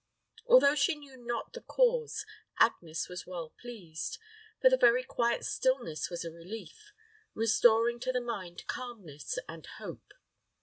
Although 0.47 0.73
she 0.73 0.95
knew 0.95 1.15
not 1.15 1.53
the 1.53 1.61
cause, 1.61 2.25
Agnes 2.57 3.07
was 3.07 3.27
well 3.27 3.53
pleased; 3.61 4.17
for 4.59 4.67
the 4.67 4.75
very 4.75 5.03
quiet 5.03 5.45
stillness 5.45 6.09
was 6.09 6.25
a 6.25 6.31
relief, 6.31 6.91
restoring 7.35 7.99
to 7.99 8.11
the 8.11 8.19
mind 8.19 8.65
calmness 8.65 9.37
and 9.47 9.67
hope. 9.77 10.11